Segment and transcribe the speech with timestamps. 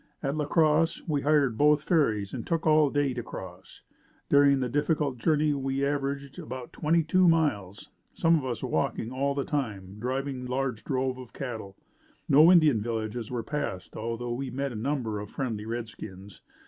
[0.23, 3.83] At La Crosse we hired both ferries and took all day to cross.
[4.29, 9.35] During the difficult journey we averaged about twenty two miles, some of us walking all
[9.35, 11.77] the time driving the large drove of cattle.
[12.27, 16.41] No Indian villages were passed although we met a number of friendly redskins.